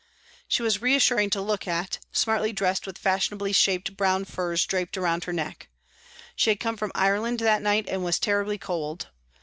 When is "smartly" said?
2.11-2.51